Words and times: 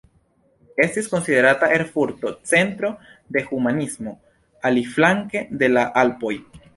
Estis 0.83 1.09
konsiderata 1.09 1.67
Erfurto 1.75 2.31
centro 2.51 2.91
de 3.37 3.43
humanismo 3.49 4.15
aliflanke 4.71 5.45
de 5.63 5.71
la 5.75 5.85
Alpoj. 6.05 6.33